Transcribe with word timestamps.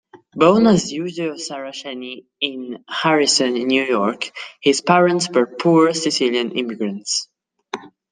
Born 0.33 0.65
as 0.65 0.91
Eugenio 0.91 1.35
Saraceni 1.35 2.25
in 2.39 2.83
Harrison, 2.89 3.53
New 3.53 3.83
York, 3.83 4.31
his 4.59 4.81
parents 4.81 5.29
were 5.31 5.45
poor 5.45 5.93
Sicilian 5.93 6.53
immigrants. 6.53 7.29